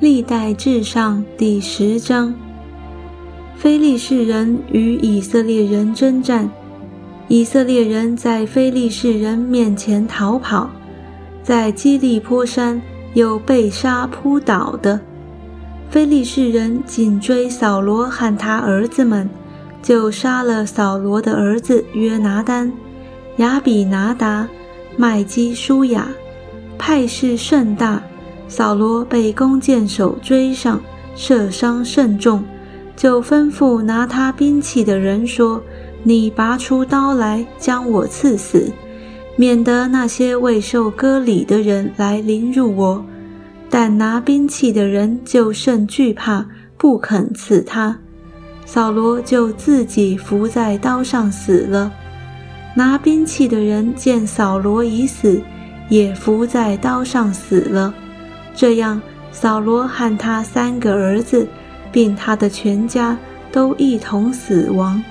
[0.00, 2.34] 历代至上第十章：
[3.54, 6.50] 非利士人与以色列人征战，
[7.28, 10.70] 以色列人在非利士人面前逃跑，
[11.42, 12.80] 在基利坡山
[13.12, 14.98] 有被杀扑倒的。
[15.90, 19.28] 非利士人紧追扫罗和他儿子们，
[19.82, 22.72] 就杀了扫罗的儿子约拿丹、
[23.36, 24.48] 亚比拿达、
[25.00, 26.06] 麦基舒雅，
[26.76, 28.02] 派势甚大。
[28.48, 30.78] 扫罗被弓箭手追上，
[31.16, 32.44] 射伤甚重，
[32.94, 35.62] 就吩咐拿他兵器的人说
[36.04, 38.70] ：“你拔出刀来，将我刺死，
[39.36, 43.02] 免得那些未受割礼的人来凌辱我。”
[43.70, 46.44] 但拿兵器的人就甚惧怕，
[46.76, 47.96] 不肯刺他。
[48.66, 51.90] 扫罗就自己伏在刀上死了。
[52.74, 55.42] 拿兵器的人见扫罗已死，
[55.88, 57.92] 也伏在刀上死了。
[58.54, 59.00] 这样，
[59.32, 61.46] 扫罗和他三个儿子，
[61.90, 63.16] 并他的全家
[63.50, 65.02] 都一同死亡。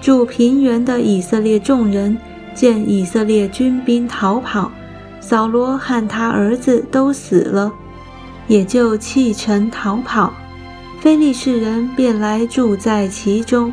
[0.00, 2.16] 住平原的以色列众人
[2.54, 4.70] 见以色列军兵逃跑，
[5.20, 7.72] 扫罗和他儿子都死了，
[8.46, 10.32] 也就弃城逃跑。
[11.00, 13.72] 非利士人便来住在其中。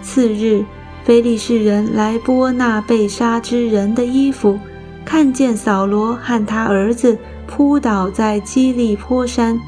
[0.00, 0.64] 次日，
[1.08, 4.58] 非利士人来剥那被杀之人的衣服，
[5.06, 7.16] 看见扫罗和他儿子。
[7.46, 9.58] 扑倒在基利坡山，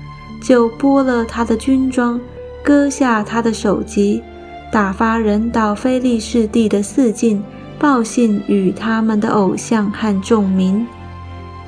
[0.43, 2.21] 就剥了他的军装，
[2.63, 4.23] 割下他的首级，
[4.71, 7.43] 打发人到非利士地的四境
[7.79, 10.87] 报信与他们的偶像和众民，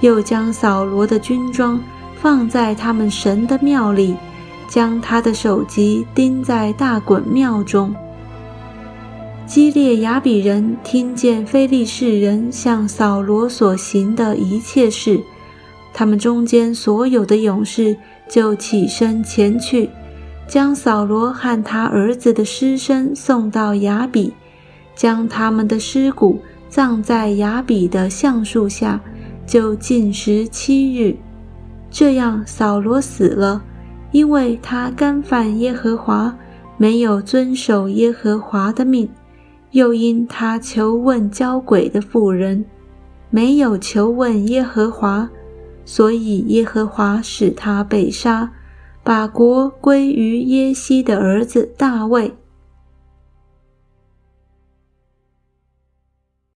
[0.01, 1.81] 又将扫罗的军装
[2.21, 4.15] 放在他们神的庙里，
[4.69, 7.97] 将他的首级钉在大衮庙中。
[9.53, 15.21] 基列雅比人听见非利士人向扫罗所行的一切事。
[15.93, 17.95] 他们中间所有的勇士
[18.27, 19.91] 就起身前去，
[20.49, 24.33] 将扫罗和他儿子的尸身送到雅比，
[24.97, 26.41] 将他们的尸骨
[26.71, 28.99] 葬在雅比的橡树下，
[29.47, 31.15] 就禁食七日。
[31.91, 33.63] 这样，扫罗死了，
[34.13, 36.35] 因为他干犯耶和华，
[36.79, 39.07] 没有遵守耶和华的命；
[39.73, 42.65] 又因他求问交鬼的妇人，
[43.31, 45.29] 没有求问耶和华。
[45.85, 48.53] 所以耶和华使他被杀，
[49.03, 52.33] 把国归于耶西的儿子大卫。